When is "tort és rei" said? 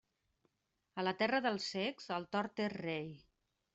2.37-3.07